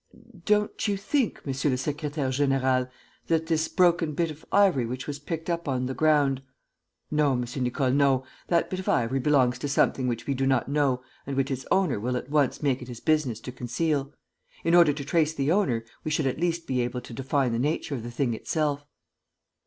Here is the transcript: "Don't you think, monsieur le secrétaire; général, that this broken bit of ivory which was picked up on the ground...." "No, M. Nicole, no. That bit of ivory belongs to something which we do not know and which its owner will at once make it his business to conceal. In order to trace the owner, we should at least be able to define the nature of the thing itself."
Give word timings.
"Don't 0.45 0.87
you 0.87 0.97
think, 0.97 1.45
monsieur 1.45 1.69
le 1.69 1.75
secrétaire; 1.75 2.29
général, 2.31 2.89
that 3.27 3.45
this 3.45 3.67
broken 3.67 4.13
bit 4.15 4.31
of 4.31 4.43
ivory 4.51 4.83
which 4.87 5.05
was 5.05 5.19
picked 5.19 5.47
up 5.47 5.67
on 5.67 5.85
the 5.85 5.93
ground...." 5.93 6.41
"No, 7.11 7.33
M. 7.33 7.45
Nicole, 7.57 7.91
no. 7.91 8.23
That 8.47 8.71
bit 8.71 8.79
of 8.79 8.89
ivory 8.89 9.19
belongs 9.19 9.59
to 9.59 9.67
something 9.67 10.07
which 10.07 10.25
we 10.25 10.33
do 10.33 10.47
not 10.47 10.67
know 10.67 11.03
and 11.27 11.37
which 11.37 11.51
its 11.51 11.67
owner 11.69 11.99
will 11.99 12.17
at 12.17 12.31
once 12.31 12.63
make 12.63 12.81
it 12.81 12.87
his 12.87 12.99
business 12.99 13.39
to 13.41 13.51
conceal. 13.51 14.11
In 14.63 14.73
order 14.73 14.91
to 14.91 15.05
trace 15.05 15.35
the 15.35 15.51
owner, 15.51 15.85
we 16.03 16.09
should 16.09 16.25
at 16.25 16.39
least 16.39 16.65
be 16.65 16.81
able 16.81 17.01
to 17.01 17.13
define 17.13 17.51
the 17.51 17.59
nature 17.59 17.93
of 17.93 18.01
the 18.01 18.09
thing 18.09 18.33
itself." 18.33 18.87